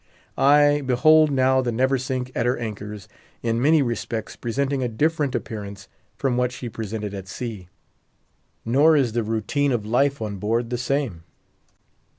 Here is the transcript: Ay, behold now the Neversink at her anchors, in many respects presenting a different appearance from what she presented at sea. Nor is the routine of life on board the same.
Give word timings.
Ay, 0.35 0.81
behold 0.83 1.29
now 1.29 1.61
the 1.61 1.71
Neversink 1.71 2.31
at 2.33 2.47
her 2.47 2.57
anchors, 2.57 3.07
in 3.43 3.61
many 3.61 3.83
respects 3.83 4.35
presenting 4.35 4.81
a 4.81 4.87
different 4.87 5.35
appearance 5.35 5.87
from 6.15 6.37
what 6.37 6.51
she 6.51 6.69
presented 6.69 7.13
at 7.13 7.27
sea. 7.27 7.69
Nor 8.65 8.97
is 8.97 9.11
the 9.13 9.21
routine 9.21 9.71
of 9.71 9.85
life 9.85 10.19
on 10.19 10.37
board 10.37 10.71
the 10.71 10.77
same. 10.79 11.21